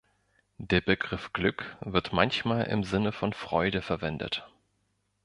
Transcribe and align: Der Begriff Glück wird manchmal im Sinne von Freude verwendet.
Der 0.57 0.81
Begriff 0.81 1.31
Glück 1.31 1.77
wird 1.81 2.11
manchmal 2.11 2.63
im 2.65 2.83
Sinne 2.83 3.11
von 3.11 3.33
Freude 3.33 3.83
verwendet. 3.83 4.49